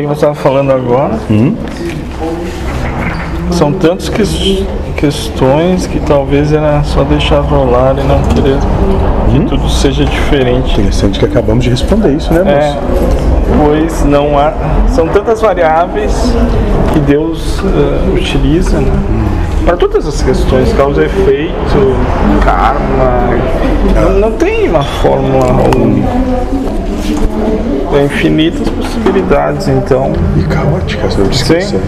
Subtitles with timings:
[0.00, 1.14] Que você estava falando agora.
[1.30, 1.54] Hum?
[3.52, 8.58] São tantas que- questões que talvez era só deixar rolar e não querer
[9.30, 9.46] que Hum?
[9.46, 10.72] tudo seja diferente.
[10.80, 12.78] Interessante que acabamos de responder isso, né, É, moço?
[13.64, 14.52] pois não há.
[14.88, 16.12] São tantas variáveis
[16.92, 18.90] que Deus eh, utiliza né,
[19.64, 21.96] para todas as questões, causa e efeito,
[22.44, 23.30] karma.
[23.94, 26.08] Não, não tem uma fórmula única.
[27.94, 31.80] Tem infinitas possibilidades, então E caóticas, eu disse que Sim.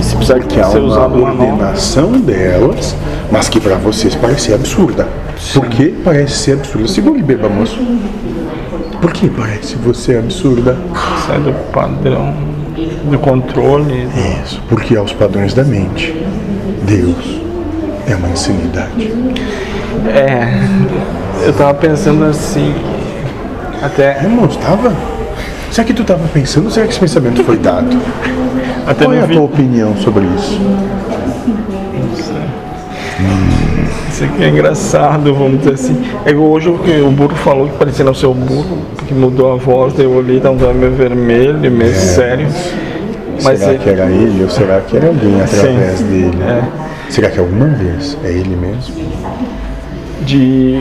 [0.00, 1.52] se precisar que ser uma usado uma nova.
[1.52, 2.96] ordenação delas,
[3.30, 5.06] mas que para vocês parece ser absurda.
[5.52, 6.88] Por que parece ser absurda?
[6.88, 7.78] Segura e beba, moço.
[9.02, 10.78] Por que parece você absurda?
[11.26, 12.32] Sai do padrão
[13.04, 14.08] do controle.
[14.42, 16.16] Isso, porque aos padrões da mente,
[16.84, 17.40] Deus
[18.08, 19.12] é uma insanidade.
[20.08, 22.74] É, eu tava pensando assim,
[23.82, 24.92] até, É, moço, tava?
[25.70, 27.96] Será que tu tava pensando será que esse pensamento foi dado?
[28.86, 29.36] até Qual é a vídeo.
[29.36, 30.60] tua opinião sobre isso?
[34.10, 36.02] Isso aqui é engraçado, vamos dizer assim.
[36.24, 39.52] É hoje o que o burro falou que parecia não ser o burro, que mudou
[39.52, 42.46] a voz, eu olhei, tá um meio vermelho, meio sério.
[43.42, 46.38] Mas será ele- que era ele ou será que era alguém através Sim, dele?
[46.42, 46.62] é.
[47.10, 48.94] Será que alguma vez é ele mesmo?
[50.30, 50.80] De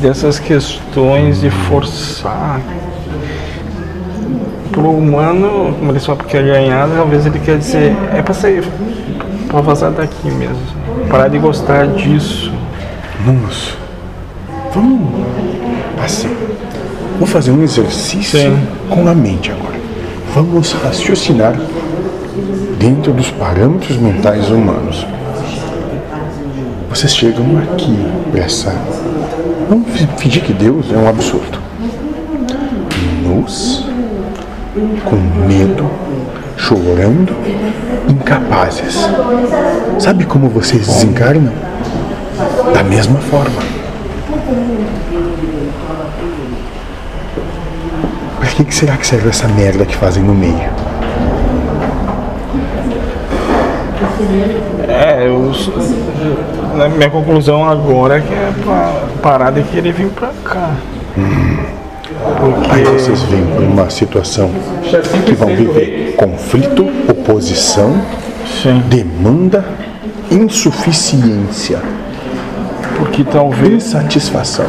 [0.00, 2.60] dessas questões de forçar
[4.72, 8.64] pro humano, como ele só quer ganhar, talvez ele quer dizer, é pra sair,
[9.46, 10.58] pra vazar daqui mesmo.
[11.08, 12.52] Parar de gostar disso.
[13.24, 13.78] Moço,
[14.74, 15.00] vamos
[16.04, 16.28] assim.
[17.18, 18.66] Vou fazer um exercício Sim.
[18.88, 19.78] com a mente agora.
[20.34, 21.56] Vamos raciocinar
[22.78, 25.06] dentro dos parâmetros mentais humanos.
[26.88, 27.96] Vocês chegam aqui
[28.30, 28.74] para essa.
[29.68, 31.58] Vamos fi- fingir que Deus é um absurdo.
[33.22, 33.84] Nus,
[35.04, 35.16] com
[35.46, 35.88] medo,
[36.56, 37.34] chorando,
[38.08, 38.96] incapazes.
[39.98, 41.52] Sabe como vocês desencarnam?
[42.72, 43.60] Da mesma forma.
[48.56, 50.68] Que, que será que serve essa merda que fazem no meio?
[54.88, 55.52] É, eu,
[56.96, 58.92] minha conclusão agora é que é pra
[59.22, 60.70] parar de querer vir pra cá.
[62.70, 64.50] Aí Porque vocês vêm por uma situação
[65.26, 68.00] que vão viver conflito, oposição,
[68.62, 69.64] sim, demanda,
[70.30, 71.80] insuficiência,
[72.96, 74.66] porque talvez insatisfação,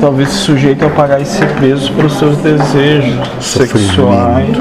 [0.00, 4.56] talvez se sujeito a pagar esse preço pelos seus desejos sexuais.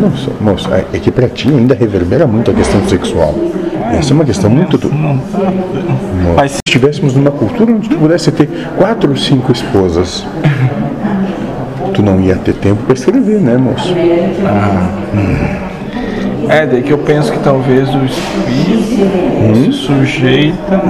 [0.00, 3.34] Nossa, moço, é é que pra ti ainda reverbera muito a questão sexual.
[3.92, 4.76] Essa é uma questão muito.
[4.76, 4.90] do-
[6.36, 10.26] Mas- Se estivéssemos numa cultura onde tu pudesse ter quatro ou cinco esposas,
[11.94, 13.94] tu não ia ter tempo pra escrever, né, moço?
[16.48, 20.80] É, daí que eu penso que talvez o espírito se sujeita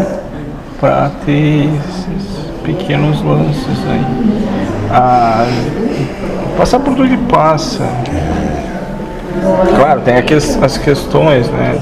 [0.81, 4.05] para ter esses pequenos lances aí.
[4.91, 5.47] A
[6.57, 7.85] passar por tudo que passa.
[9.77, 11.79] Claro, tem aqueles, as questões, né?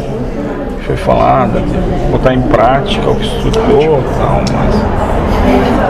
[0.87, 1.63] Foi falada,
[2.11, 5.85] botar em prática o que estudou e tal, mas